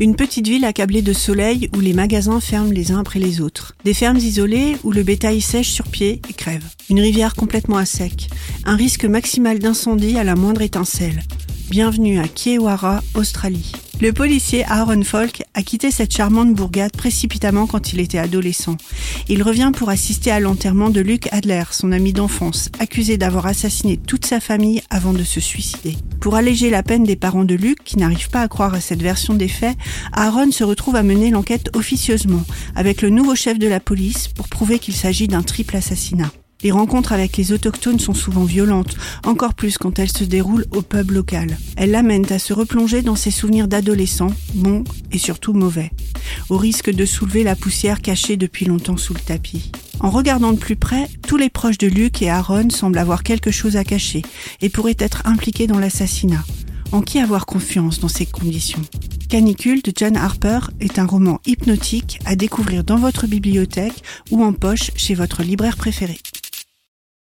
Une 0.00 0.16
petite 0.16 0.48
ville 0.48 0.64
accablée 0.64 1.02
de 1.02 1.12
soleil 1.12 1.70
où 1.76 1.80
les 1.80 1.92
magasins 1.92 2.40
ferment 2.40 2.72
les 2.72 2.90
uns 2.90 2.98
après 2.98 3.18
les 3.18 3.40
autres. 3.40 3.74
Des 3.84 3.94
fermes 3.94 4.16
isolées 4.16 4.76
où 4.84 4.90
le 4.90 5.02
bétail 5.02 5.40
sèche 5.40 5.70
sur 5.70 5.86
pied 5.86 6.20
et 6.28 6.32
crève. 6.32 6.64
Une 6.90 7.00
rivière 7.00 7.34
complètement 7.34 7.76
à 7.76 7.84
sec. 7.84 8.28
Un 8.64 8.76
risque 8.76 9.04
maximal 9.04 9.58
d'incendie 9.58 10.18
à 10.18 10.24
la 10.24 10.34
moindre 10.34 10.62
étincelle. 10.62 11.22
Bienvenue 11.70 12.18
à 12.18 12.26
Kiewara, 12.26 13.02
Australie. 13.14 13.72
Le 14.02 14.12
policier 14.12 14.64
Aaron 14.64 15.04
Falk 15.04 15.44
a 15.54 15.62
quitté 15.62 15.92
cette 15.92 16.12
charmante 16.12 16.52
bourgade 16.52 16.90
précipitamment 16.90 17.68
quand 17.68 17.92
il 17.92 18.00
était 18.00 18.18
adolescent. 18.18 18.76
Il 19.28 19.44
revient 19.44 19.70
pour 19.72 19.90
assister 19.90 20.32
à 20.32 20.40
l'enterrement 20.40 20.90
de 20.90 21.00
Luke 21.00 21.28
Adler, 21.30 21.62
son 21.70 21.92
ami 21.92 22.12
d'enfance, 22.12 22.68
accusé 22.80 23.16
d'avoir 23.16 23.46
assassiné 23.46 23.96
toute 23.96 24.26
sa 24.26 24.40
famille 24.40 24.82
avant 24.90 25.12
de 25.12 25.22
se 25.22 25.38
suicider. 25.38 25.96
Pour 26.20 26.34
alléger 26.34 26.68
la 26.68 26.82
peine 26.82 27.04
des 27.04 27.14
parents 27.14 27.44
de 27.44 27.54
Luke, 27.54 27.84
qui 27.84 27.96
n'arrivent 27.96 28.30
pas 28.30 28.42
à 28.42 28.48
croire 28.48 28.74
à 28.74 28.80
cette 28.80 29.02
version 29.02 29.34
des 29.34 29.46
faits, 29.46 29.78
Aaron 30.12 30.50
se 30.50 30.64
retrouve 30.64 30.96
à 30.96 31.04
mener 31.04 31.30
l'enquête 31.30 31.70
officieusement, 31.76 32.42
avec 32.74 33.02
le 33.02 33.10
nouveau 33.10 33.36
chef 33.36 33.56
de 33.56 33.68
la 33.68 33.78
police, 33.78 34.26
pour 34.26 34.48
prouver 34.48 34.80
qu'il 34.80 34.94
s'agit 34.94 35.28
d'un 35.28 35.44
triple 35.44 35.76
assassinat. 35.76 36.32
Les 36.62 36.70
rencontres 36.70 37.12
avec 37.12 37.36
les 37.36 37.52
autochtones 37.52 37.98
sont 37.98 38.14
souvent 38.14 38.44
violentes, 38.44 38.96
encore 39.24 39.54
plus 39.54 39.78
quand 39.78 39.98
elles 39.98 40.12
se 40.12 40.24
déroulent 40.24 40.66
au 40.70 40.82
pub 40.82 41.10
local. 41.10 41.58
Elles 41.76 41.90
l'amènent 41.90 42.32
à 42.32 42.38
se 42.38 42.52
replonger 42.52 43.02
dans 43.02 43.16
ses 43.16 43.30
souvenirs 43.30 43.68
d'adolescent, 43.68 44.32
bons 44.54 44.84
et 45.10 45.18
surtout 45.18 45.52
mauvais, 45.52 45.90
au 46.50 46.56
risque 46.56 46.90
de 46.90 47.04
soulever 47.04 47.42
la 47.42 47.56
poussière 47.56 48.00
cachée 48.00 48.36
depuis 48.36 48.64
longtemps 48.64 48.96
sous 48.96 49.14
le 49.14 49.20
tapis. 49.20 49.72
En 50.00 50.10
regardant 50.10 50.52
de 50.52 50.58
plus 50.58 50.76
près, 50.76 51.08
tous 51.26 51.36
les 51.36 51.48
proches 51.50 51.78
de 51.78 51.86
Luke 51.86 52.22
et 52.22 52.30
Aaron 52.30 52.70
semblent 52.70 52.98
avoir 52.98 53.22
quelque 53.22 53.50
chose 53.50 53.76
à 53.76 53.84
cacher 53.84 54.22
et 54.60 54.68
pourraient 54.68 54.96
être 54.98 55.22
impliqués 55.24 55.66
dans 55.66 55.78
l'assassinat. 55.78 56.44
En 56.92 57.00
qui 57.02 57.18
avoir 57.18 57.46
confiance 57.46 58.00
dans 58.00 58.08
ces 58.08 58.26
conditions? 58.26 58.82
Canicule 59.28 59.80
de 59.80 59.92
John 59.96 60.16
Harper 60.16 60.60
est 60.80 60.98
un 60.98 61.06
roman 61.06 61.40
hypnotique 61.46 62.18
à 62.26 62.36
découvrir 62.36 62.84
dans 62.84 62.98
votre 62.98 63.26
bibliothèque 63.26 64.02
ou 64.30 64.44
en 64.44 64.52
poche 64.52 64.90
chez 64.94 65.14
votre 65.14 65.42
libraire 65.42 65.78
préféré. 65.78 66.18